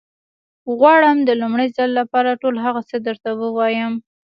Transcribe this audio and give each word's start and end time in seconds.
غواړم 0.77 1.17
د 1.23 1.29
لومړي 1.41 1.67
ځل 1.77 1.89
لپاره 1.99 2.39
ټول 2.41 2.55
هغه 2.65 2.81
څه 2.89 2.95
درته 3.07 3.29
ووايم. 3.41 3.93